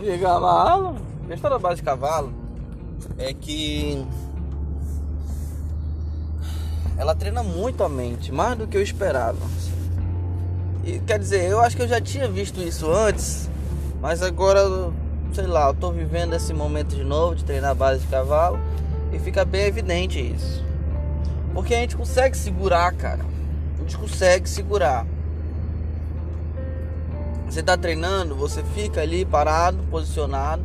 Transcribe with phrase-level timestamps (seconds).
[0.00, 0.96] de cavalo.
[1.24, 2.32] A questão da base de cavalo
[3.18, 4.06] é que
[6.96, 9.38] ela treina muito a mente, mais do que eu esperava.
[10.84, 13.50] E, quer dizer, eu acho que eu já tinha visto isso antes,
[14.00, 14.60] mas agora,
[15.32, 18.58] sei lá, eu tô vivendo esse momento de novo de treinar a base de cavalo
[19.12, 20.64] e fica bem evidente isso.
[21.52, 23.24] Porque a gente consegue segurar, cara.
[23.76, 25.04] A gente consegue segurar.
[27.58, 30.62] Você tá treinando, você fica ali parado, posicionado.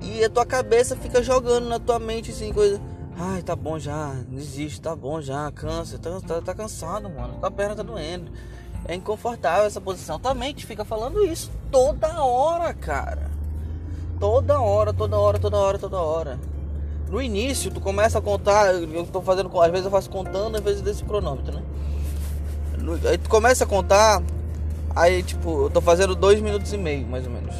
[0.00, 2.80] E a tua cabeça fica jogando na tua mente assim, coisa.
[3.18, 7.34] Ai, tá bom já, desiste, tá bom já, cansa, tá, tá, tá cansado, mano.
[7.40, 8.30] Tua perna tá doendo.
[8.84, 10.20] É inconfortável essa posição.
[10.20, 13.28] Tua mente fica falando isso toda hora, cara.
[14.20, 16.38] Toda hora, toda hora, toda hora, toda hora.
[17.10, 18.72] No início, tu começa a contar.
[18.72, 19.50] Eu tô fazendo.
[19.60, 21.62] Às vezes eu faço contando, às vezes desse cronômetro, né?
[23.10, 24.22] Aí tu começa a contar
[24.94, 27.54] Aí, tipo, eu tô fazendo dois minutos e meio, mais ou menos.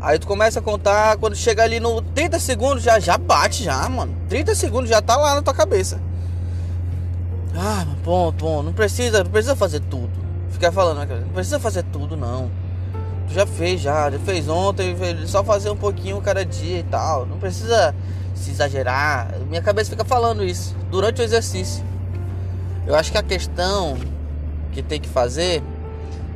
[0.00, 3.88] Aí tu começa a contar, quando chega ali no 30 segundos, já, já bate já,
[3.88, 4.14] mano.
[4.28, 6.00] 30 segundos já tá lá na tua cabeça.
[7.54, 10.10] Ah, bom, bom, não precisa, não precisa fazer tudo.
[10.50, 12.48] Ficar falando, né, não precisa fazer tudo, não.
[13.26, 17.26] Tu já fez já, já fez ontem, só fazer um pouquinho cada dia e tal.
[17.26, 17.94] Não precisa
[18.34, 19.34] se exagerar.
[19.48, 21.84] Minha cabeça fica falando isso durante o exercício.
[22.86, 23.98] Eu acho que a questão
[24.82, 25.62] que tem que fazer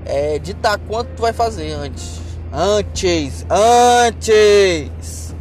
[0.04, 2.20] é ditar quanto tu vai fazer antes.
[2.52, 5.34] Antes, antes.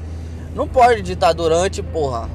[0.56, 2.30] Não pode ditar durante, porra.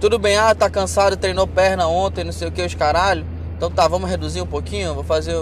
[0.00, 3.26] Tudo bem, ah, tá cansado, treinou perna ontem, não sei o que, os caralho.
[3.56, 4.94] Então tá, vamos reduzir um pouquinho.
[4.94, 5.36] Vou fazer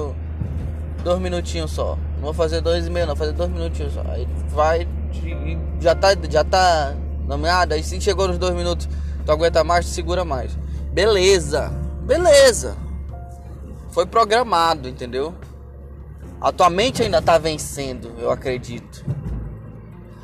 [1.05, 1.97] dois minutinhos só.
[2.17, 4.03] Não vou fazer dois e meio, não, vou fazer dois minutinhos só.
[4.09, 4.89] Aí vai,
[5.81, 6.95] já tá, já tá
[7.27, 7.75] nomeado.
[7.75, 8.89] Aí se chegou nos dois minutos,
[9.25, 10.53] tu aguenta mais, tu segura mais.
[10.93, 12.82] Beleza, beleza.
[13.93, 15.35] Foi programado, entendeu?
[16.41, 19.05] A tua mente ainda tá vencendo, eu acredito.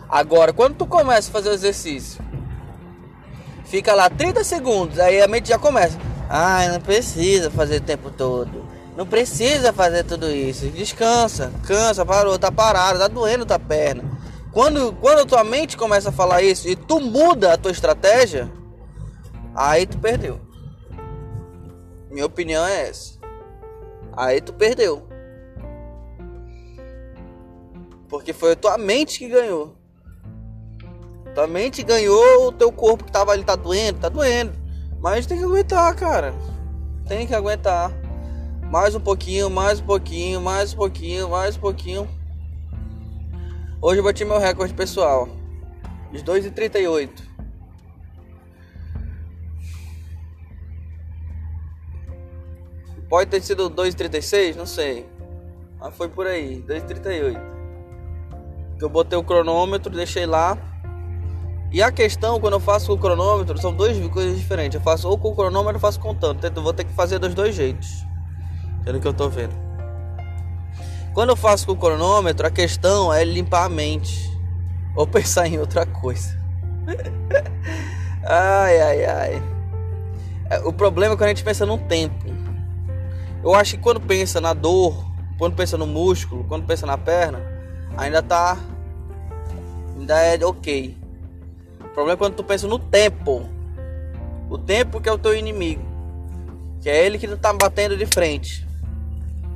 [0.08, 2.20] Agora, quando tu começa a fazer o exercício,
[3.66, 5.98] fica lá 30 segundos, aí a mente já começa.
[6.30, 8.66] Ah, não precisa fazer o tempo todo.
[8.96, 10.66] Não precisa fazer tudo isso.
[10.70, 14.02] Descansa, cansa, parou, tá parado, tá doendo tua perna.
[14.50, 18.50] Quando, quando a tua mente começa a falar isso e tu muda a tua estratégia,
[19.54, 20.40] aí tu perdeu.
[22.10, 23.17] Minha opinião é essa.
[24.18, 25.06] Aí tu perdeu.
[28.08, 29.76] Porque foi a tua mente que ganhou.
[31.36, 34.52] Tua mente ganhou, o teu corpo que tava ali tá doendo, tá doendo.
[35.00, 36.34] Mas tem que aguentar, cara.
[37.06, 37.92] Tem que aguentar.
[38.68, 42.08] Mais um pouquinho, mais um pouquinho, mais um pouquinho, mais um pouquinho.
[43.80, 45.28] Hoje eu bati meu recorde pessoal.
[46.10, 47.27] De 2,38.
[53.08, 55.08] Pode ter sido 2,36, não sei.
[55.80, 57.40] Mas foi por aí, 2,38.
[58.78, 60.58] Que eu botei o cronômetro, deixei lá.
[61.72, 64.74] E a questão, quando eu faço o cronômetro, são duas coisas diferentes.
[64.74, 66.42] Eu faço ou com o cronômetro ou faço contando.
[66.44, 68.06] Eu vou ter que fazer dos dois jeitos.
[68.84, 69.54] Pelo que eu tô vendo.
[71.12, 74.30] Quando eu faço com o cronômetro, a questão é limpar a mente.
[74.96, 76.38] Ou pensar em outra coisa.
[78.24, 79.42] ai, ai, ai.
[80.50, 82.37] É, o problema é quando a gente pensa num tempo.
[83.42, 85.04] Eu acho que quando pensa na dor,
[85.38, 87.40] quando pensa no músculo, quando pensa na perna,
[87.96, 88.58] ainda tá.
[89.96, 90.96] Ainda é ok.
[91.80, 93.48] O problema é quando tu pensa no tempo.
[94.50, 95.82] O tempo que é o teu inimigo.
[96.80, 98.66] Que é ele que tá batendo de frente.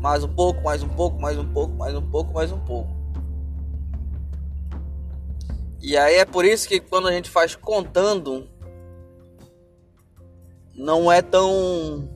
[0.00, 2.90] Mais um pouco, mais um pouco, mais um pouco, mais um pouco, mais um pouco.
[5.80, 8.48] E aí é por isso que quando a gente faz contando,
[10.74, 12.08] não é tão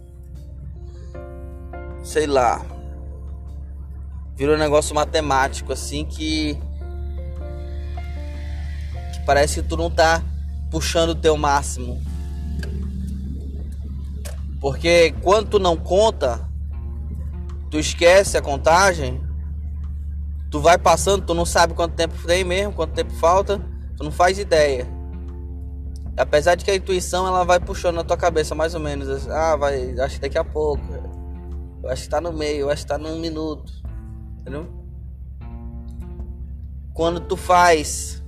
[2.06, 2.64] sei lá,
[4.36, 6.56] virou um negócio matemático assim que,
[9.12, 10.22] que parece que tu não tá
[10.70, 12.00] puxando o teu máximo.
[14.60, 16.48] Porque quando tu não conta,
[17.72, 19.20] tu esquece a contagem,
[20.48, 23.60] tu vai passando, tu não sabe quanto tempo tem mesmo, quanto tempo falta,
[23.96, 24.86] tu não faz ideia.
[26.16, 29.56] Apesar de que a intuição ela vai puxando na tua cabeça mais ou menos, ah,
[29.56, 30.84] vai, acho que daqui a pouco,
[31.86, 33.72] eu acho que tá no meio, eu acho que tá num minuto.
[34.40, 34.66] Entendeu?
[36.92, 38.22] Quando tu faz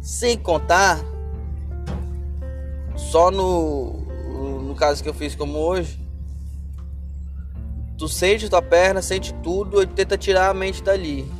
[0.00, 1.00] sem contar,
[2.94, 3.92] só no,
[4.62, 6.00] no caso que eu fiz como hoje,
[7.98, 11.30] tu sente tua perna, sente tudo e tenta tirar a mente dali.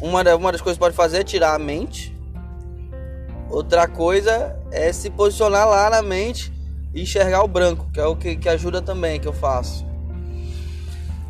[0.00, 2.16] Uma, uma das coisas que pode fazer é tirar a mente.
[3.50, 6.52] Outra coisa é se posicionar lá na mente
[6.94, 9.93] e enxergar o branco, que é o que, que ajuda também, que eu faço.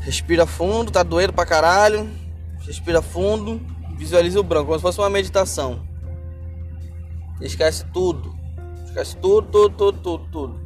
[0.05, 2.11] Respira fundo, tá doendo pra caralho.
[2.61, 3.61] Respira fundo,
[3.97, 5.81] visualiza o branco, como se fosse uma meditação.
[7.41, 8.35] Esquece tudo.
[8.85, 10.61] Esquece tudo, tudo, tudo, tudo, tudo.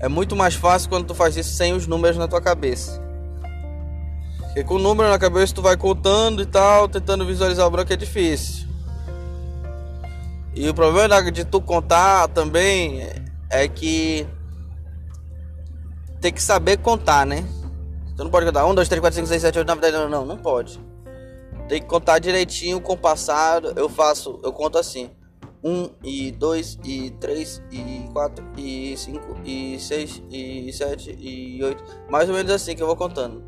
[0.00, 3.00] É muito mais fácil quando tu faz isso sem os números na tua cabeça.
[4.38, 7.92] Porque com o número na cabeça tu vai contando e tal, tentando visualizar o branco
[7.92, 8.68] é difícil.
[10.54, 13.08] E o problema de tu contar também
[13.48, 14.26] é que
[16.24, 17.44] tem que saber contar, né?
[18.16, 20.08] Tu não pode contar 1, 2, 3, 4, 5, 6, 7, 8, 9, 10, não,
[20.08, 20.80] não, não pode.
[21.68, 23.74] Tem que contar direitinho com o passado.
[23.76, 25.10] Eu faço, eu conto assim:
[25.62, 31.84] 1 e 2 e 3 e 4 e 5 e 6 e 7 e 8.
[32.08, 33.44] Mais ou menos assim que eu vou contando.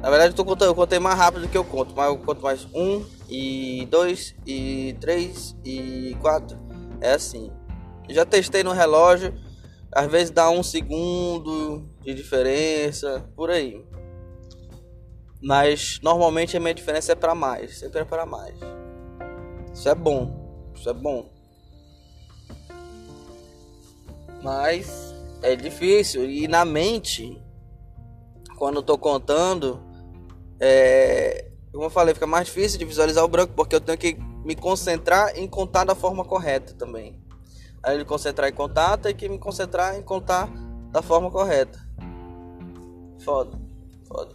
[0.00, 2.40] Na verdade, eu, contando, eu contei mais rápido do que eu conto, mas eu conto
[2.40, 6.56] mais 1 e 2 e 3 e 4.
[7.00, 7.50] É assim.
[8.08, 9.34] Já testei no relógio,
[9.90, 13.84] às vezes dá um segundo de diferença, por aí.
[15.42, 18.54] Mas normalmente a minha diferença é para mais, sempre é para mais.
[19.72, 21.28] Isso é bom, isso é bom.
[24.42, 27.42] Mas é difícil e na mente,
[28.56, 29.82] quando eu tô contando,
[30.60, 34.16] é, como eu falei, fica mais difícil de visualizar o branco porque eu tenho que
[34.44, 37.18] me concentrar em contar da forma correta também.
[37.82, 40.48] Aí ele concentrar em contar, tem que me concentrar em contar
[40.90, 41.83] da forma correta.
[43.24, 43.58] Foda,
[44.06, 44.34] foda.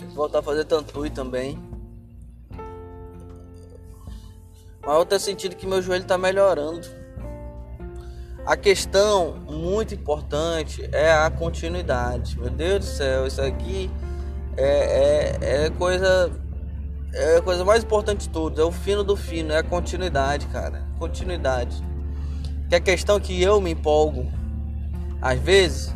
[0.00, 1.56] Vou voltar a fazer tantui também.
[4.82, 6.88] Mas eu tenho sentido que meu joelho está melhorando.
[8.44, 12.36] A questão muito importante é a continuidade.
[12.40, 13.88] Meu Deus do céu, isso aqui
[14.56, 16.32] é, é, é coisa.
[17.12, 18.60] É a coisa mais importante de tudo.
[18.60, 20.89] É o fino do fino, é a continuidade, cara.
[21.00, 21.82] Continuidade.
[22.68, 24.30] Que a questão que eu me empolgo
[25.20, 25.94] às vezes,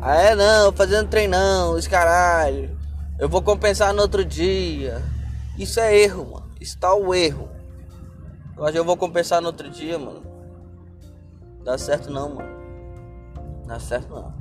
[0.00, 2.78] ah é não, fazendo treinão, os caralho.
[3.18, 5.02] Eu vou compensar no outro dia.
[5.58, 6.50] Isso é erro, mano.
[6.60, 7.48] Isso tá o erro.
[8.56, 10.22] Hoje eu vou compensar no outro dia, mano.
[11.64, 12.48] Dá certo não, mano.
[13.66, 14.34] Dá certo não.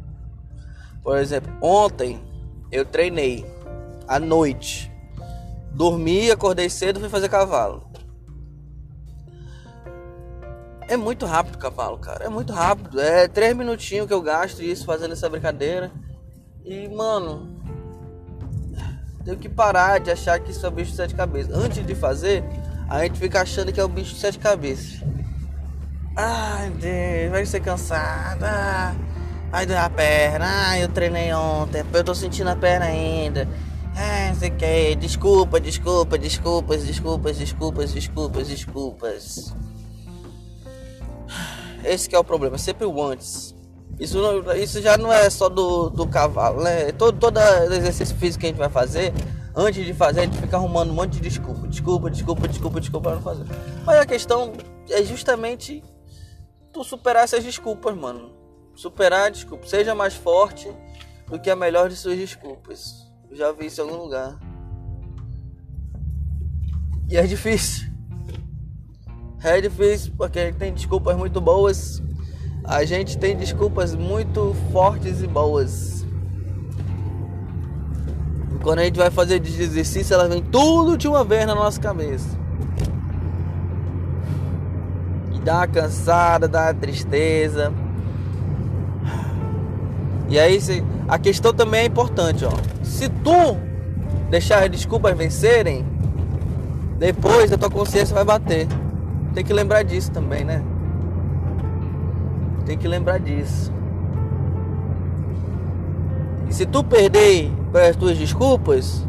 [1.02, 2.22] Por exemplo, ontem
[2.72, 3.46] eu treinei
[4.08, 4.92] à noite.
[5.72, 7.84] Dormi, acordei cedo, fui fazer cavalo.
[10.94, 12.26] É muito rápido o cavalo, cara.
[12.26, 13.02] É muito rápido.
[13.02, 15.92] É três minutinhos que eu gasto isso fazendo essa brincadeira.
[16.64, 17.60] E, mano,
[19.26, 21.52] tenho que parar de achar que isso é o bicho de sete cabeças.
[21.52, 22.44] Antes de fazer,
[22.88, 25.02] a gente fica achando que é o bicho de sete cabeças.
[26.16, 28.44] Ai, Deus, vai ser cansado.
[28.44, 28.94] Ah,
[29.52, 30.46] ai, doer a perna.
[30.46, 31.84] Ai, eu treinei ontem.
[31.92, 33.50] Eu tô sentindo a perna ainda.
[33.96, 34.96] Ai, não sei que.
[34.98, 39.56] Desculpa, desculpa, desculpas, desculpas, desculpas, desculpas, desculpas.
[41.84, 43.56] Esse é o problema, sempre o antes.
[44.00, 46.92] Isso, não, isso já não é só do, do cavalo, né?
[46.92, 47.38] Todo, todo
[47.72, 49.14] exercício físico que a gente vai fazer,
[49.56, 51.68] antes de fazer, a gente fica arrumando um monte de desculpa.
[51.68, 53.46] Desculpa, desculpa, desculpa, desculpa para não fazer.
[53.86, 54.54] Mas a questão
[54.90, 55.84] é justamente
[56.72, 58.32] tu superar essas desculpas, mano.
[58.76, 59.68] Superar a desculpa.
[59.68, 60.72] Seja mais forte
[61.28, 63.08] do que a melhor de suas desculpas.
[63.30, 64.40] Eu já vi isso em algum lugar.
[67.10, 67.93] E é difícil.
[69.44, 72.02] É difícil porque a gente tem desculpas muito boas.
[72.64, 76.06] A gente tem desculpas muito fortes e boas.
[78.56, 81.78] E quando a gente vai fazer exercício, elas vêm tudo de uma vez na nossa
[81.78, 82.40] cabeça.
[85.34, 87.74] E dá uma cansada, dá uma tristeza.
[90.30, 90.58] E aí
[91.06, 92.52] a questão também é importante, ó.
[92.82, 93.58] Se tu
[94.30, 95.86] deixar as desculpas vencerem,
[96.98, 98.70] depois a tua consciência vai bater.
[99.34, 100.64] Tem que lembrar disso também, né?
[102.66, 103.72] Tem que lembrar disso.
[106.48, 107.52] E se tu perder
[107.90, 109.06] as tuas desculpas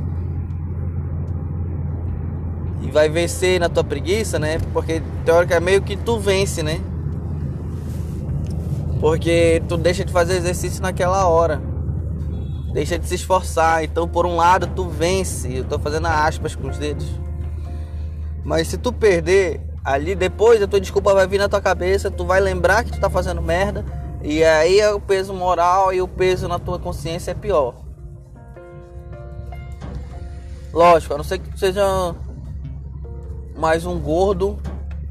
[2.83, 4.59] e vai vencer na tua preguiça, né?
[4.73, 6.81] Porque teoricamente é meio que tu vence, né?
[9.01, 11.61] Porque tu deixa de fazer exercício naquela hora.
[12.73, 13.85] Deixa de se esforçar.
[13.85, 15.59] Então, por um lado, tu vence.
[15.59, 17.07] Eu tô fazendo aspas com os dedos.
[18.43, 22.25] Mas se tu perder ali depois a tua desculpa vai vir na tua cabeça, tu
[22.25, 23.85] vai lembrar que tu tá fazendo merda,
[24.23, 27.75] e aí é o peso moral e o peso na tua consciência é pior.
[30.73, 32.15] Lógico, a não ser que tu seja
[33.57, 34.59] mais um gordo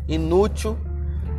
[0.07, 0.75] inútil,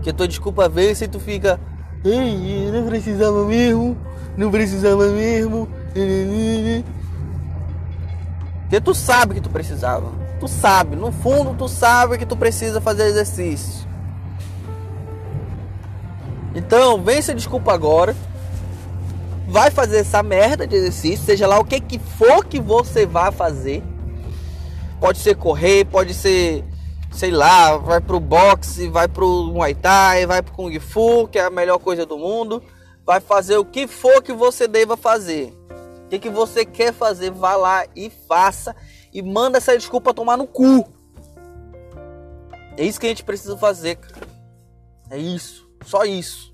[0.02, 1.58] que a tua desculpa vem e tu fica,
[2.04, 3.96] ei, não precisava mesmo,
[4.36, 5.68] não precisava mesmo.
[8.60, 10.23] Porque tu sabe que tu precisava.
[10.44, 13.88] Tu sabe, no fundo tu sabe que tu precisa fazer exercício.
[16.54, 18.14] Então, vem essa desculpa agora.
[19.48, 23.32] Vai fazer essa merda de exercício, seja lá o que que for que você vai
[23.32, 23.82] fazer.
[25.00, 26.62] Pode ser correr, pode ser,
[27.10, 31.44] sei lá, vai pro boxe, vai pro Muay Thai, vai pro Kung Fu, que é
[31.46, 32.62] a melhor coisa do mundo.
[33.06, 35.56] Vai fazer o que for que você deva fazer.
[36.04, 38.76] O que, que você quer fazer, vá lá e faça.
[39.14, 40.84] E manda essa desculpa tomar no cu.
[42.76, 44.26] É isso que a gente precisa fazer, cara.
[45.08, 45.70] É isso.
[45.84, 46.52] Só isso.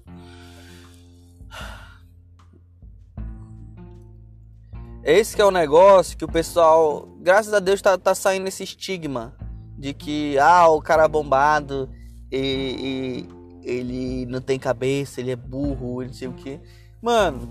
[5.02, 8.62] Esse que é o negócio que o pessoal, graças a Deus, tá, tá saindo esse
[8.62, 9.34] estigma
[9.78, 11.88] de que ah, o cara bombado
[12.30, 13.26] e,
[13.64, 16.60] e, ele não tem cabeça, ele é burro, ele não sei o que.
[17.00, 17.48] Mano,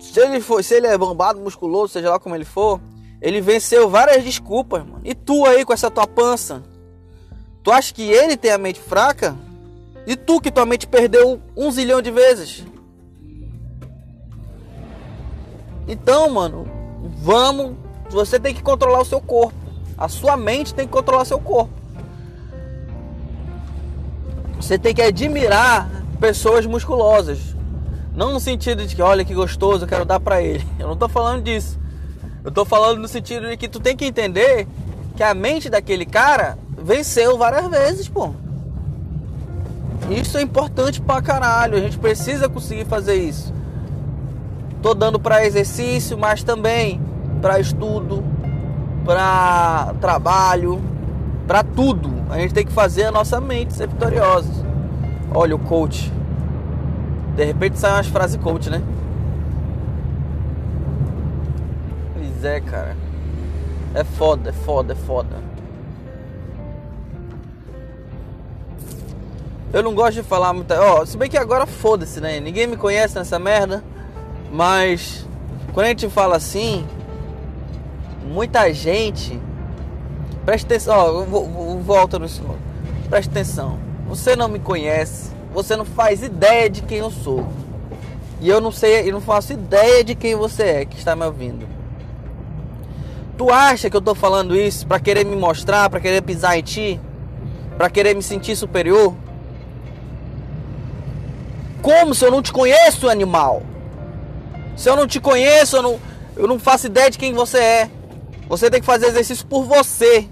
[0.00, 2.80] se ele for, se ele é bombado, musculoso, seja lá como ele for,
[3.20, 5.00] ele venceu várias desculpas, mano.
[5.04, 6.62] E tu aí com essa tua pança?
[7.62, 9.36] Tu acha que ele tem a mente fraca?
[10.06, 12.64] E tu que tua mente perdeu um zilhão de vezes?
[15.88, 16.66] Então, mano,
[17.18, 17.76] vamos.
[18.10, 19.54] Você tem que controlar o seu corpo.
[19.98, 21.72] A sua mente tem que controlar seu corpo.
[24.60, 25.88] Você tem que admirar
[26.20, 27.38] pessoas musculosas.
[28.14, 30.66] Não no sentido de que, olha que gostoso, eu quero dar pra ele.
[30.78, 31.78] Eu não tô falando disso.
[32.46, 34.68] Eu tô falando no sentido de que tu tem que entender
[35.16, 38.30] que a mente daquele cara venceu várias vezes, pô.
[40.08, 41.76] Isso é importante pra caralho.
[41.76, 43.52] A gente precisa conseguir fazer isso.
[44.80, 47.00] Tô dando para exercício, mas também
[47.42, 48.22] para estudo,
[49.04, 50.80] para trabalho,
[51.48, 52.08] para tudo.
[52.30, 54.48] A gente tem que fazer a nossa mente ser vitoriosa.
[55.34, 56.12] Olha o coach.
[57.34, 58.80] De repente sai umas frases coach, né?
[62.44, 62.96] É, cara.
[63.94, 65.36] É foda, é foda, é foda.
[69.72, 70.72] Eu não gosto de falar muito.
[70.72, 72.40] Ó, oh, se bem que agora foda-se, né?
[72.40, 73.82] Ninguém me conhece nessa merda.
[74.50, 75.26] Mas
[75.72, 76.86] quando a gente fala assim,
[78.24, 79.40] muita gente.
[80.44, 81.24] Presta atenção, ó,
[81.82, 82.56] volta no senhor.
[83.10, 83.78] Presta atenção.
[84.08, 87.46] Você não me conhece, você não faz ideia de quem eu sou.
[88.40, 91.24] E eu não sei, eu não faço ideia de quem você é que está me
[91.24, 91.75] ouvindo.
[93.36, 96.62] Tu acha que eu tô falando isso para querer me mostrar, para querer pisar em
[96.62, 97.00] ti,
[97.76, 99.14] para querer me sentir superior?
[101.82, 103.62] Como se eu não te conheço, animal?
[104.74, 106.00] Se eu não te conheço, eu não,
[106.34, 107.90] eu não faço ideia de quem você é.
[108.48, 110.28] Você tem que fazer exercício por você.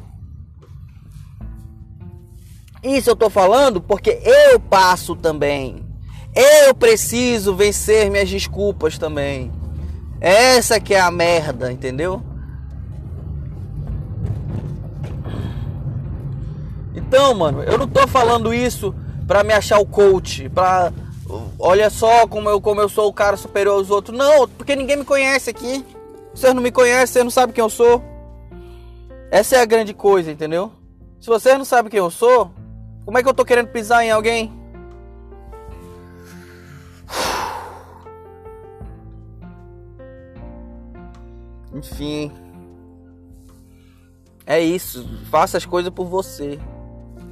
[2.83, 5.85] Isso eu tô falando porque eu passo também.
[6.35, 9.53] Eu preciso vencer minhas desculpas também.
[10.21, 12.23] Essa que é a merda, entendeu?
[17.15, 18.93] Então, mano, eu não tô falando isso
[19.25, 20.93] pra me achar o coach, pra
[21.61, 24.19] olha só como eu, como eu sou o cara superior aos outros.
[24.19, 25.87] Não, porque ninguém me conhece aqui.
[26.35, 28.03] Vocês não me conhecem, vocês não sabem quem eu sou.
[29.31, 30.73] Essa é a grande coisa, entendeu?
[31.21, 32.51] Se vocês não sabem quem eu sou,
[33.05, 34.53] como é que eu tô querendo pisar em alguém?
[41.73, 42.33] Enfim.
[44.45, 45.09] É isso.
[45.31, 46.59] Faça as coisas por você.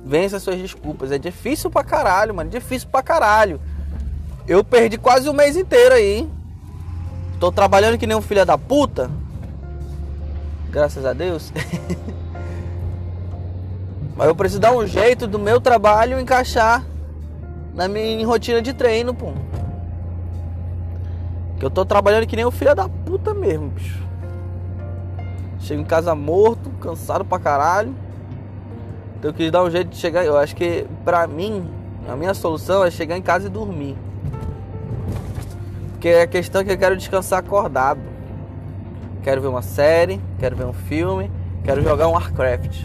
[0.05, 1.13] Vença suas desculpas.
[1.13, 2.51] É difícil pra caralho, mano.
[2.51, 3.61] Difícil pra caralho.
[4.47, 6.29] Eu perdi quase o mês inteiro aí.
[7.39, 9.11] Tô trabalhando que nem um filho da puta.
[10.71, 11.53] Graças a Deus.
[14.17, 16.85] Mas eu preciso dar um jeito do meu trabalho encaixar
[17.75, 19.33] na minha rotina de treino, pô.
[21.59, 24.03] Que eu tô trabalhando que nem um filho da puta mesmo, bicho.
[25.61, 27.95] Chego em casa morto, cansado pra caralho.
[29.23, 30.25] Então eu quis dar um jeito de chegar.
[30.25, 31.71] Eu acho que pra mim,
[32.09, 33.97] a minha solução é chegar em casa e dormir.
[35.93, 38.01] Porque a questão é que eu quero descansar acordado.
[39.23, 41.31] Quero ver uma série, quero ver um filme,
[41.63, 42.83] quero jogar um Warcraft.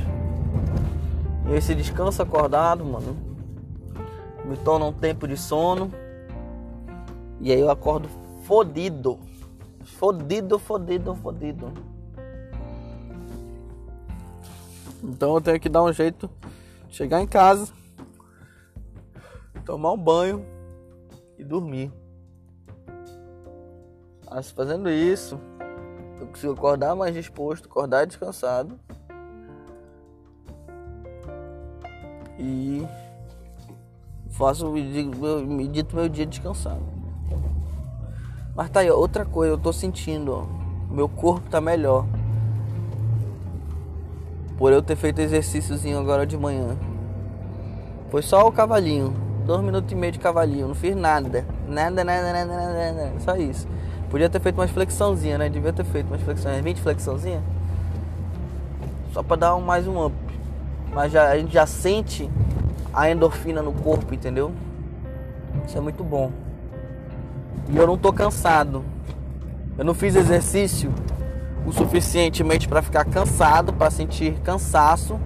[1.49, 3.17] E esse descanso acordado, mano,
[4.45, 5.91] me torna um tempo de sono.
[7.41, 8.07] E aí eu acordo
[8.43, 9.17] fodido.
[9.83, 11.73] Fodido, fodido, fodido.
[15.03, 16.29] Então eu tenho que dar um jeito
[16.87, 17.71] de chegar em casa,
[19.65, 20.45] tomar um banho
[21.37, 21.91] e dormir.
[24.29, 25.39] Mas fazendo isso,
[26.19, 28.79] eu consigo acordar mais disposto, acordar descansado.
[32.39, 32.85] E
[34.31, 36.83] faço medito meu dia descansado.
[38.55, 40.45] Mas tá aí, outra coisa, eu tô sentindo, ó,
[40.91, 42.05] meu corpo tá melhor.
[44.57, 46.75] Por eu ter feito exercíciozinho agora de manhã.
[48.09, 49.13] Foi só o cavalinho,
[49.45, 53.19] dois minutos e meio de cavalinho, não fiz nada, nada, nada, nada, nada, nada.
[53.19, 53.67] só isso.
[54.09, 55.49] Podia ter feito umas flexãozinha, né?
[55.49, 57.43] Devia ter feito umas flexões, 20 flexãozinha.
[59.11, 60.15] Só para dar um, mais um up.
[60.93, 62.29] Mas já, a gente já sente
[62.93, 64.53] a endorfina no corpo, entendeu?
[65.67, 66.31] Isso é muito bom.
[67.69, 68.83] E eu não tô cansado.
[69.77, 70.91] Eu não fiz exercício
[71.67, 75.19] o suficientemente para ficar cansado, para sentir cansaço.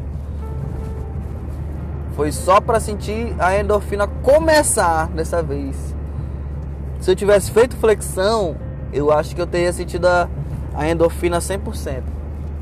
[2.16, 5.96] Foi só para sentir a endorfina começar dessa vez.
[7.00, 8.58] Se eu tivesse feito flexão,
[8.92, 10.28] eu acho que eu teria sentido a,
[10.74, 12.02] a endorfina 100%.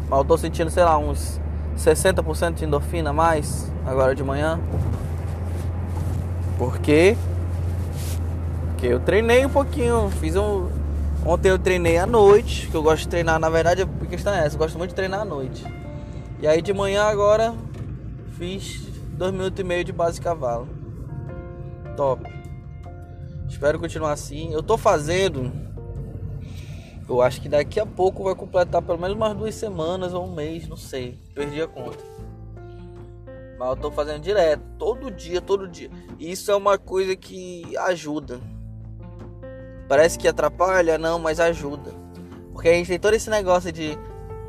[0.10, 1.40] Mas eu tô sentindo, sei lá, uns
[1.78, 4.60] 60% de endorfina a mais agora de manhã.
[6.58, 7.16] Por quê?
[8.68, 10.68] Porque eu treinei um pouquinho, fiz um.
[11.26, 14.46] Ontem eu treinei à noite, que eu gosto de treinar, na verdade a questão é
[14.46, 15.64] essa, eu gosto muito de treinar à noite.
[16.42, 17.54] E aí de manhã agora
[18.38, 20.68] fiz dois minutos e meio de base de cavalo.
[21.98, 22.24] Top.
[23.50, 24.54] Espero continuar assim.
[24.54, 25.52] Eu tô fazendo.
[27.08, 30.34] Eu acho que daqui a pouco vai completar pelo menos umas duas semanas ou um
[30.34, 31.20] mês, não sei.
[31.36, 32.04] Perdi a conta.
[33.58, 35.90] Mas eu tô fazendo direto, todo dia, todo dia.
[36.18, 38.40] E isso é uma coisa que ajuda.
[39.90, 41.92] Parece que atrapalha, não, mas ajuda.
[42.54, 43.98] Porque a gente tem todo esse negócio de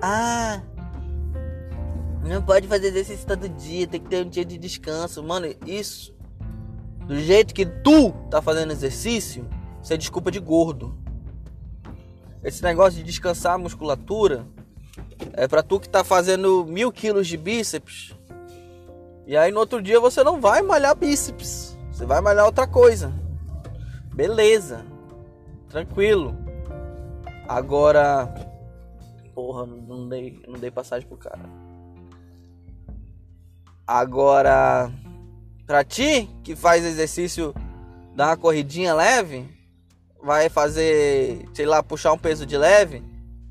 [0.01, 0.63] ah,
[2.23, 5.21] não pode fazer exercício todo dia, tem que ter um dia de descanso.
[5.25, 6.15] Mano, isso
[7.07, 9.49] do jeito que tu tá fazendo exercício,
[9.83, 10.97] isso é desculpa de gordo.
[12.45, 14.47] Esse negócio de descansar a musculatura
[15.33, 18.15] é para tu que tá fazendo mil quilos de bíceps
[19.31, 21.79] e aí no outro dia você não vai malhar bíceps.
[21.93, 23.13] Você vai malhar outra coisa.
[24.13, 24.85] Beleza.
[25.71, 26.37] Tranquilo.
[27.49, 28.29] Agora.
[29.35, 31.41] Porra, não dei, não dei passagem pro cara.
[33.87, 34.91] Agora.
[35.65, 37.55] Pra ti que faz exercício,
[38.17, 39.49] dá uma corridinha leve,
[40.21, 43.05] vai fazer, sei lá, puxar um peso de leve.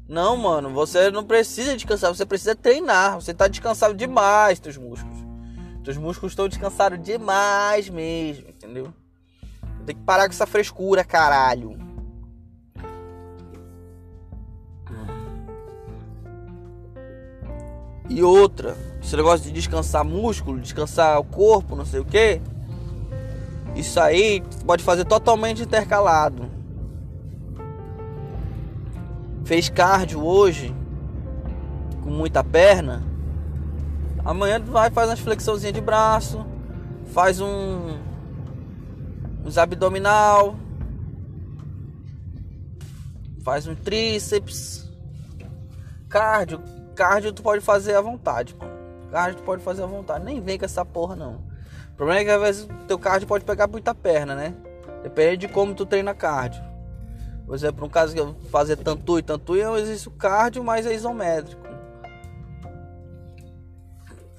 [0.05, 3.15] Não, mano, você não precisa descansar, você precisa treinar.
[3.15, 5.17] Você tá descansado demais, teus músculos.
[5.81, 8.93] Teus músculos estão descansados demais mesmo, entendeu?
[9.85, 11.88] Tem que parar com essa frescura, caralho.
[18.09, 22.41] E outra, esse negócio de descansar músculo, descansar o corpo, não sei o que.
[23.75, 26.49] Isso aí pode fazer totalmente intercalado.
[29.45, 30.75] Fez cardio hoje
[32.03, 33.03] com muita perna,
[34.23, 36.45] Amanhã vai fazer umas flexãozinhas de braço,
[37.13, 37.97] faz um
[39.43, 40.55] uns abdominal,
[43.43, 44.87] faz um tríceps.
[46.07, 46.61] Cardio,
[46.99, 48.77] cardio tu pode fazer à vontade, mano.
[49.09, 51.35] Cardio tu pode fazer à vontade, nem vem com essa porra não.
[51.93, 54.53] O problema é que às vezes teu cardio pode pegar muita perna, né?
[55.01, 56.61] Depende de como tu treina cardio.
[57.45, 60.93] Por exemplo, no caso que eu fazer e tanto é um exercício cardio, mas é
[60.93, 61.65] isométrico.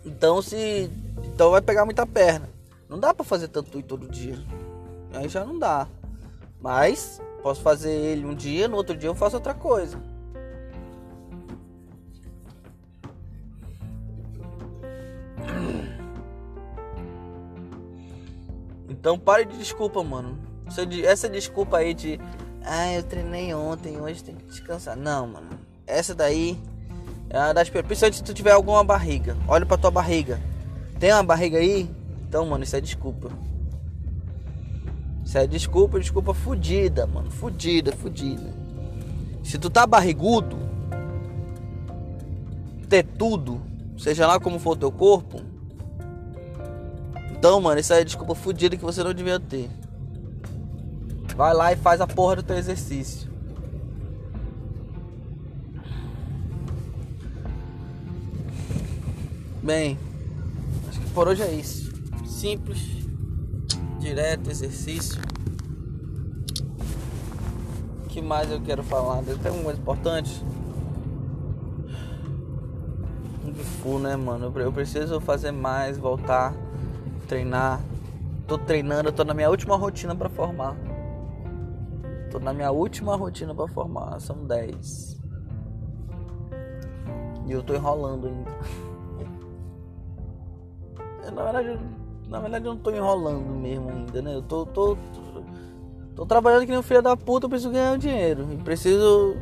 [0.05, 0.91] Então se.
[1.25, 2.47] Então vai pegar muita perna.
[2.91, 4.39] Não dá para fazer tanto e todo dia.
[5.15, 5.89] Aí já não dá.
[6.61, 9.99] Mas posso fazer ele um dia, no outro dia eu faço outra coisa.
[19.01, 20.39] Então pare de desculpa, mano.
[21.03, 22.21] Essa desculpa aí de
[22.63, 24.95] ah, eu treinei ontem, hoje tem que descansar.
[24.95, 25.49] Não, mano.
[25.87, 26.61] Essa daí
[27.31, 29.35] é uma das Principalmente se tu tiver alguma barriga.
[29.49, 30.39] Olha pra tua barriga.
[30.99, 31.91] Tem uma barriga aí?
[32.29, 33.31] Então, mano, isso é desculpa.
[35.25, 37.31] Isso é desculpa, desculpa fudida, mano.
[37.31, 38.53] Fudida, fudida.
[39.43, 40.59] Se tu tá barrigudo,
[42.87, 43.63] ter tudo,
[43.97, 45.50] seja lá como for teu corpo.
[47.41, 49.71] Então, mano, isso aí é desculpa fudida que você não devia ter.
[51.35, 53.31] Vai lá e faz a porra do teu exercício.
[59.63, 59.99] Bem,
[60.87, 61.91] acho que por hoje é isso.
[62.27, 62.79] Simples,
[63.99, 65.19] direto, exercício.
[68.05, 69.23] O que mais eu quero falar?
[69.23, 70.45] Tem alguma coisa importante?
[73.47, 74.53] Um full, né, mano?
[74.55, 76.55] Eu preciso fazer mais, voltar,
[77.31, 77.81] treinar.
[78.49, 80.77] Tô treinando, eu tô na minha última rotina para formar.
[82.29, 85.21] Tô na minha última rotina para formar, são 10.
[87.47, 88.51] E eu tô enrolando ainda.
[91.33, 91.79] na verdade,
[92.27, 94.35] na verdade eu não tô enrolando mesmo ainda, né?
[94.35, 95.43] Eu tô, tô, tô,
[96.17, 98.49] tô trabalhando que nem um filho da puta, eu preciso ganhar dinheiro.
[98.53, 99.37] E preciso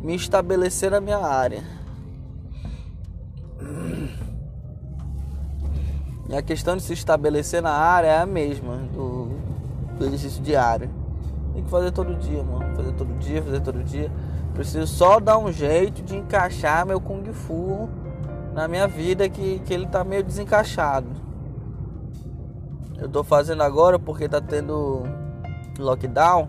[0.00, 1.62] me estabelecer na minha área.
[6.30, 9.30] E a questão de se estabelecer na área é a mesma do,
[9.98, 10.88] do exercício diário.
[11.52, 12.72] Tem que fazer todo dia, mano.
[12.76, 14.12] Fazer todo dia, fazer todo dia.
[14.54, 17.88] Preciso só dar um jeito de encaixar meu Kung Fu
[18.54, 21.08] na minha vida que, que ele tá meio desencaixado.
[22.96, 25.02] Eu tô fazendo agora porque tá tendo
[25.80, 26.48] lockdown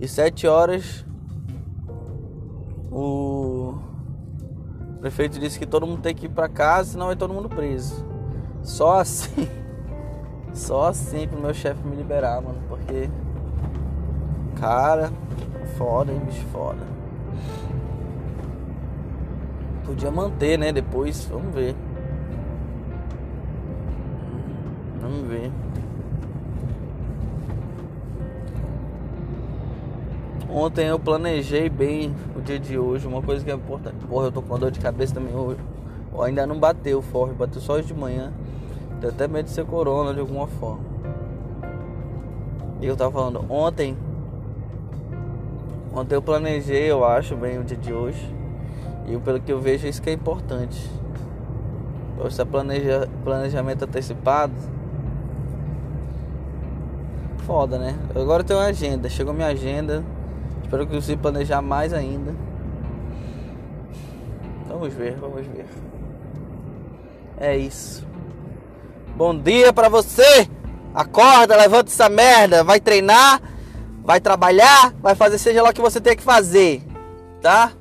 [0.00, 1.04] e 7 horas
[2.90, 3.74] o
[5.00, 8.11] prefeito disse que todo mundo tem que ir para casa, senão vai todo mundo preso.
[8.62, 9.48] Só assim,
[10.54, 13.10] só assim pro meu chefe me liberar, mano, porque
[14.58, 15.10] cara,
[15.76, 16.92] foda, hein, bicho, foda.
[19.84, 20.72] Podia manter, né?
[20.72, 21.74] Depois, vamos ver.
[25.00, 25.50] Vamos ver.
[30.48, 33.96] Ontem eu planejei bem o dia de hoje, uma coisa que é importante.
[34.06, 35.58] Porra, eu tô com dor de cabeça também hoje.
[36.20, 38.32] Ainda não bateu forte, bateu só hoje de manhã.
[39.00, 40.84] Tenho até medo de ser corona de alguma forma.
[42.80, 43.96] E eu tava falando, ontem.
[45.94, 48.34] Ontem eu planejei, eu acho, bem o dia de hoje.
[49.06, 50.90] E pelo que eu vejo, isso que é importante.
[52.14, 54.52] Então, esse planeja, planejamento antecipado.
[57.38, 57.96] Foda, né?
[58.14, 59.08] Agora eu tenho uma agenda.
[59.08, 60.04] Chegou minha agenda.
[60.62, 62.34] Espero que eu consiga planejar mais ainda.
[64.68, 65.66] Vamos ver, vamos ver.
[67.38, 68.06] É isso.
[69.16, 70.48] Bom dia pra você!
[70.94, 73.40] Acorda, levanta essa merda, vai treinar,
[74.02, 76.82] vai trabalhar, vai fazer seja lá o que você tem que fazer,
[77.40, 77.72] tá?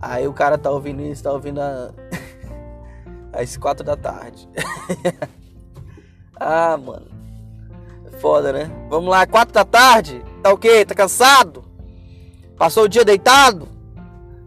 [0.00, 1.90] Aí o cara tá ouvindo isso, tá ouvindo a...
[3.32, 4.48] às quatro da tarde.
[6.38, 7.06] ah, mano.
[8.20, 8.70] Foda, né?
[8.88, 10.24] Vamos lá, quatro da tarde?
[10.42, 10.84] Tá o quê?
[10.84, 11.64] Tá cansado?
[12.56, 13.68] Passou o dia deitado?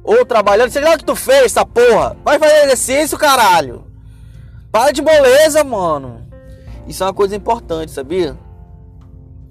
[0.05, 0.69] Ou trabalhando?
[0.69, 2.15] Sei lá o que tu fez, essa porra.
[2.23, 3.83] Vai fazer exercício, caralho.
[4.71, 6.29] Para de moleza, mano.
[6.87, 8.37] Isso é uma coisa importante, sabia?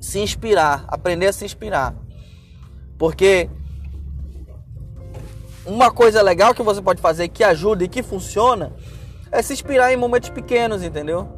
[0.01, 1.95] Se inspirar, aprender a se inspirar.
[2.97, 3.51] Porque
[5.67, 8.73] uma coisa legal que você pode fazer que ajuda e que funciona
[9.33, 11.29] é se inspirar em momentos pequenos, entendeu?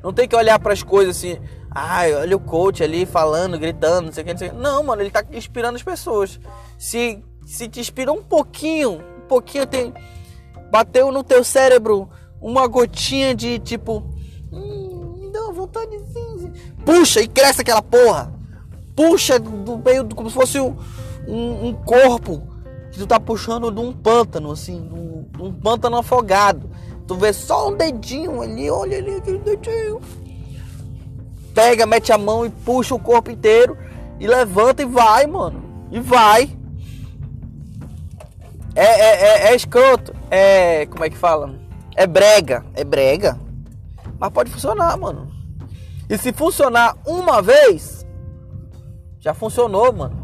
[0.00, 1.38] Não tem que olhar para as coisas assim,
[1.70, 4.58] ai, olha o coach ali falando, gritando, não sei o que, não sei o que.
[4.58, 6.38] Não, mano, ele tá inspirando as pessoas.
[6.78, 9.92] Se, se te inspira um pouquinho, um pouquinho, tem,
[10.70, 12.08] bateu no teu cérebro
[12.40, 14.02] uma gotinha de tipo,
[14.52, 15.68] hum, me dá uma.
[16.84, 18.32] Puxa e cresce aquela porra.
[18.94, 20.76] Puxa do meio, como se fosse um
[21.26, 22.42] um, um corpo
[22.90, 26.70] que tu tá puxando de um pântano, assim, um, um pântano afogado.
[27.06, 30.00] Tu vê só um dedinho ali, olha ali aquele dedinho.
[31.54, 33.76] Pega, mete a mão e puxa o corpo inteiro
[34.18, 35.62] e levanta e vai, mano.
[35.90, 36.50] E vai.
[38.74, 40.14] É, é, é, é escroto.
[40.30, 40.86] É.
[40.86, 41.54] Como é que fala?
[41.94, 42.64] É brega.
[42.74, 43.38] É brega.
[44.18, 45.30] Mas pode funcionar, mano.
[46.08, 48.06] E se funcionar uma vez,
[49.20, 50.22] já funcionou, mano.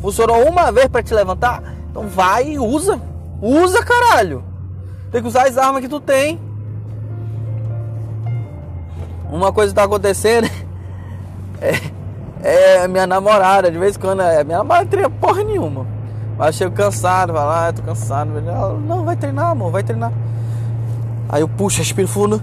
[0.00, 1.62] Funcionou uma vez para te levantar?
[1.90, 3.00] Então vai e usa.
[3.40, 4.44] Usa, caralho.
[5.10, 6.40] Tem que usar as armas que tu tem.
[9.30, 10.46] Uma coisa tá acontecendo
[12.42, 13.70] é, é minha namorada.
[13.70, 15.86] De vez em quando, é, minha namorada treina porra nenhuma.
[16.42, 18.36] Mas chego cansado, vai lá, ah, tô cansado.
[18.36, 20.12] Ela, não, vai treinar, amor, vai treinar.
[21.28, 22.42] Aí eu puxo, respiro fundo.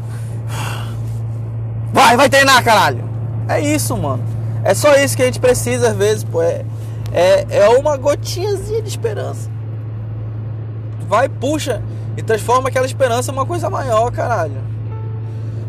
[1.92, 3.04] Vai, vai treinar, caralho.
[3.50, 4.24] É isso, mano.
[4.64, 6.42] É só isso que a gente precisa às vezes, pô.
[6.42, 6.64] É,
[7.12, 9.50] é, é uma gotinhazinha de esperança.
[11.06, 11.84] Vai, puxa
[12.16, 14.62] e transforma aquela esperança em uma coisa maior, caralho.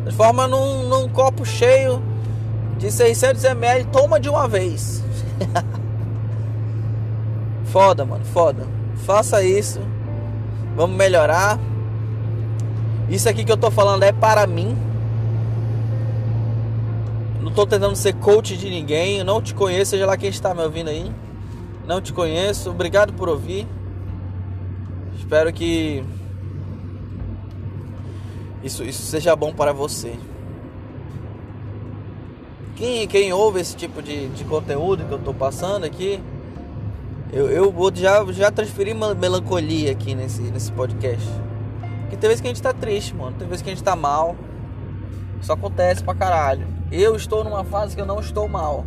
[0.04, 2.00] Transforma num, num copo cheio
[2.78, 5.02] de 600 ml, toma de uma vez.
[7.70, 8.66] foda, mano, foda.
[9.04, 9.80] Faça isso.
[10.76, 11.59] Vamos melhorar.
[13.09, 14.76] Isso aqui que eu tô falando é para mim.
[17.40, 19.18] Não tô tentando ser coach de ninguém.
[19.18, 21.11] Eu não te conheço, seja lá quem está me ouvindo aí.
[21.87, 22.70] Não te conheço.
[22.70, 23.66] Obrigado por ouvir.
[25.18, 26.04] Espero que
[28.62, 30.14] isso, isso seja bom para você.
[32.76, 36.20] Quem, quem ouve esse tipo de, de conteúdo que eu estou passando aqui,
[37.32, 41.28] eu, eu já, já transferi melancolia aqui nesse, nesse podcast.
[42.00, 43.36] Porque tem vezes que a gente tá triste, mano.
[43.38, 44.34] Tem vezes que a gente tá mal.
[45.40, 46.66] Isso acontece pra caralho.
[46.90, 48.84] Eu estou numa fase que eu não estou mal.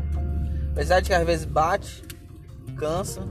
[0.71, 2.03] Apesar de que às vezes bate,
[2.77, 3.25] cansa,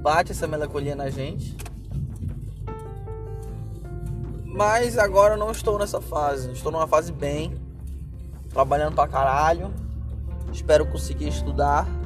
[0.00, 1.54] bate essa melancolia na gente.
[4.46, 6.52] Mas agora eu não estou nessa fase.
[6.52, 7.54] Estou numa fase bem,
[8.48, 9.72] trabalhando pra caralho.
[10.52, 11.99] Espero conseguir estudar.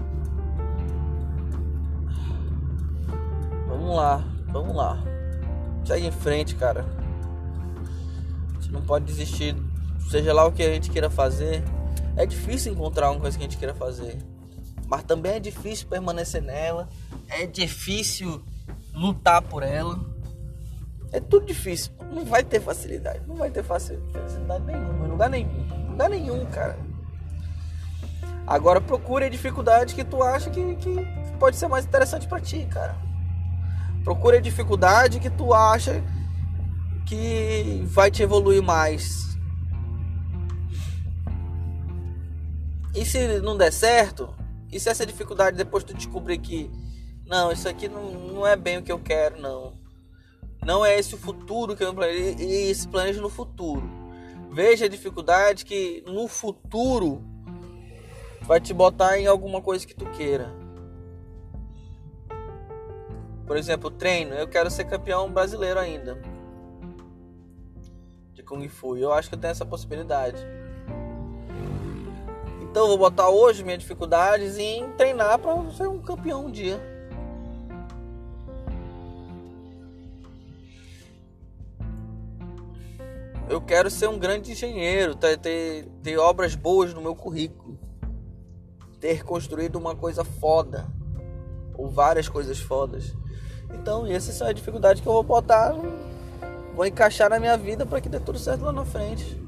[3.85, 4.99] Vamos lá, vamos lá.
[5.85, 6.87] Segue em frente, cara.
[8.49, 9.55] A gente não pode desistir,
[10.11, 11.63] seja lá o que a gente queira fazer.
[12.17, 14.17] É difícil encontrar uma coisa que a gente queira fazer,
[14.87, 16.89] mas também é difícil permanecer nela.
[17.29, 18.43] É difícil
[18.95, 20.01] lutar por ela.
[21.13, 21.93] É tudo difícil.
[22.11, 23.21] Não vai ter facilidade.
[23.27, 25.09] Não vai ter facilidade nenhuma.
[25.09, 25.91] Lugar nenhum.
[25.91, 26.79] Lugar nenhum, cara.
[28.47, 30.97] Agora procure a dificuldade que tu acha que, que
[31.39, 33.14] pode ser mais interessante para ti, cara.
[34.05, 36.05] Procure a dificuldade que tu acha
[37.07, 39.35] que vai te evoluir mais.
[42.95, 44.33] E se não der certo,
[44.71, 46.71] e se essa dificuldade depois tu descobrir que
[47.27, 49.73] não, isso aqui não, não é bem o que eu quero, não.
[50.65, 53.83] Não é esse o futuro que eu planejo, e se planeja no futuro.
[54.53, 57.23] Veja a dificuldade que no futuro
[58.43, 60.64] vai te botar em alguma coisa que tu queira.
[63.47, 66.19] Por exemplo, treino, eu quero ser campeão brasileiro ainda
[68.33, 68.97] de Kung Fu.
[68.97, 70.45] Eu acho que eu tenho essa possibilidade.
[72.63, 76.81] Então eu vou botar hoje minhas dificuldades em treinar para ser um campeão um dia.
[83.49, 87.79] Eu quero ser um grande engenheiro, ter, ter, ter obras boas no meu currículo
[89.05, 90.87] ter construído uma coisa foda
[91.77, 93.15] ou várias coisas fodas.
[93.75, 95.75] Então, essas são as dificuldades que eu vou botar,
[96.75, 99.41] vou encaixar na minha vida para que dê tudo certo lá na frente.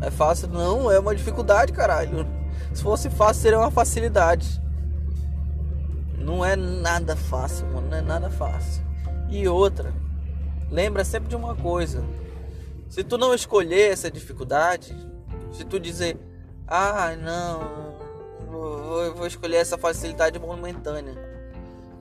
[0.00, 0.48] É fácil?
[0.48, 2.26] Não, é uma dificuldade, caralho.
[2.72, 4.60] Se fosse fácil, seria uma facilidade.
[6.18, 7.88] Não é nada fácil, mano.
[7.88, 8.82] Não é nada fácil.
[9.28, 9.92] E outra,
[10.70, 12.04] lembra sempre de uma coisa.
[12.88, 14.94] Se tu não escolher essa dificuldade,
[15.52, 16.18] se tu dizer,
[16.66, 17.94] ah, não,
[18.50, 21.23] vou, vou escolher essa facilidade momentânea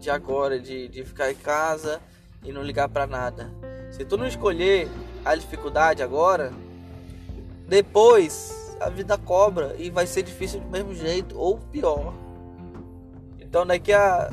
[0.04, 2.02] de agora, de, de ficar em casa
[2.44, 3.50] e não ligar para nada.
[3.92, 4.90] Se tu não escolher
[5.24, 6.54] a dificuldade agora,
[7.68, 12.14] depois a vida cobra e vai ser difícil do mesmo jeito ou pior.
[13.40, 14.32] Então daqui a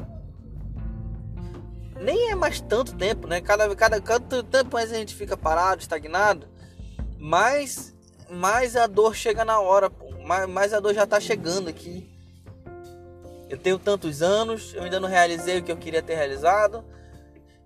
[2.00, 3.40] nem é mais tanto tempo, né?
[3.40, 6.48] Cada cada cada tempo mais a gente fica parado, estagnado,
[7.18, 7.94] mais
[8.28, 10.10] mais a dor chega na hora, pô.
[10.26, 12.08] Mais, mais a dor já tá chegando aqui.
[13.50, 16.84] Eu tenho tantos anos, eu ainda não realizei o que eu queria ter realizado.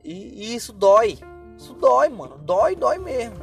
[0.02, 1.18] E, e isso dói.
[1.58, 2.38] Isso dói, mano.
[2.38, 3.36] Dói, dói mesmo.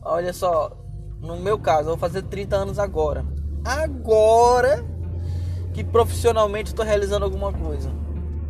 [0.00, 0.72] Olha só,
[1.20, 3.22] no meu caso, eu vou fazer 30 anos agora.
[3.62, 4.82] Agora
[5.74, 7.90] que profissionalmente estou realizando alguma coisa.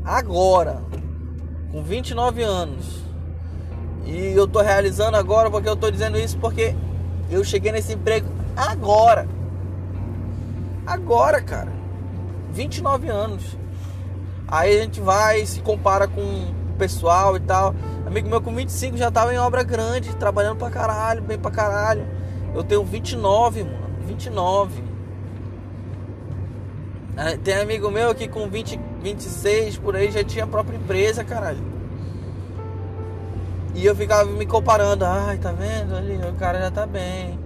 [0.05, 0.81] Agora,
[1.73, 3.03] com 29 anos.
[4.05, 6.73] E eu estou realizando agora porque eu estou dizendo isso porque
[7.29, 9.27] eu cheguei nesse emprego agora.
[10.87, 11.73] Agora, cara.
[12.53, 13.57] 29 anos.
[14.47, 17.75] Aí a gente vai, se compara com o pessoal e tal.
[18.07, 22.07] Amigo meu com 25 já tava em obra grande, trabalhando pra caralho, bem pra caralho.
[22.55, 23.83] Eu tenho 29, mano.
[24.07, 24.83] 29.
[27.45, 31.63] Tem amigo meu aqui com 20, 26 por aí já tinha a própria empresa, caralho.
[33.75, 37.39] E eu ficava me comparando, ai, tá vendo ali, o cara já tá bem.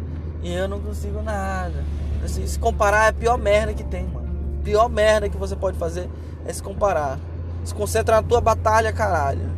[0.43, 1.85] E eu não consigo nada.
[2.27, 4.29] Assim, se comparar é a pior merda que tem, mano.
[4.63, 6.11] Pior merda que você pode fazer
[6.45, 7.19] é se comparar.
[7.65, 9.51] Se concentra na tua batalha, caralho.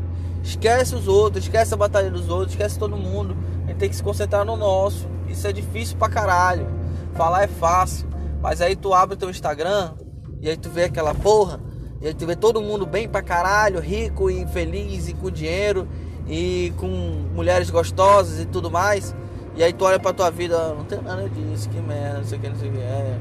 [0.43, 3.37] Esquece os outros, esquece a batalha dos outros, esquece todo mundo.
[3.65, 5.09] A gente tem que se concentrar no nosso.
[5.29, 6.67] Isso é difícil pra caralho.
[7.15, 8.07] Falar é fácil.
[8.41, 9.95] Mas aí tu abre teu Instagram
[10.41, 11.61] e aí tu vê aquela porra.
[12.01, 15.89] E aí tu vê todo mundo bem pra caralho, rico e feliz e com dinheiro
[16.29, 16.87] e com
[17.35, 19.15] mulheres gostosas e tudo mais.
[19.59, 22.39] E aí tu olha pra tua vida, não tem nada disso, que merda, não sei
[22.39, 22.79] o que, não sei o que.
[22.79, 23.19] É.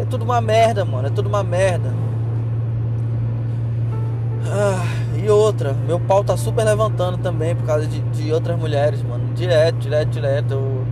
[0.00, 1.08] É tudo uma merda, mano.
[1.08, 1.90] É tudo uma merda.
[4.44, 4.84] Ah,
[5.16, 9.32] e outra, meu pau tá super levantando também por causa de, de outras mulheres, mano.
[9.34, 10.52] Direto, direto, direto.
[10.52, 10.84] Eu,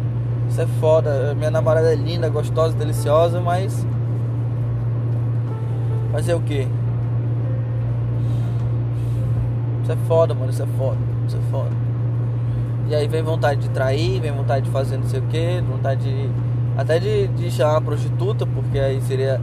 [0.48, 1.34] isso é foda.
[1.34, 3.86] Minha namorada é linda, gostosa, deliciosa, mas.
[6.12, 6.66] Fazer o que?
[9.82, 10.50] Isso é foda, mano.
[10.50, 10.98] Isso é foda.
[11.26, 11.83] Isso é foda.
[12.88, 16.02] E aí vem vontade de trair, vem vontade de fazer não sei o que, vontade
[16.02, 16.30] de.
[16.76, 19.40] Até de, de chamar prostituta, porque aí seria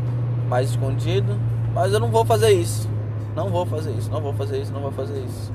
[0.48, 1.38] mais escondido.
[1.74, 2.90] Mas eu não vou fazer isso.
[3.36, 5.52] Não vou fazer isso, não vou fazer isso, não vou fazer isso.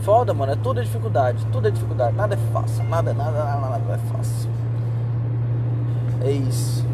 [0.00, 3.68] Foda, mano, é tudo é dificuldade, tudo é dificuldade, nada é fácil, nada, nada, nada,
[3.68, 4.50] nada é fácil.
[6.24, 6.84] É isso.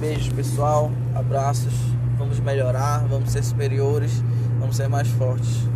[0.00, 1.95] Beijos, pessoal, abraços.
[2.18, 4.22] Vamos melhorar, vamos ser superiores,
[4.58, 5.68] vamos ser mais fortes.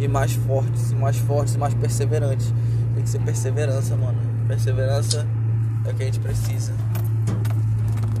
[0.00, 2.52] E mais fortes, e mais fortes, e mais perseverantes.
[2.94, 4.18] Tem que ser perseverança, mano.
[4.48, 5.26] Perseverança
[5.84, 6.72] É o que a gente precisa.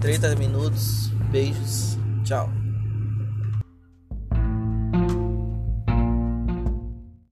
[0.00, 2.61] 30 minutos, beijos, tchau.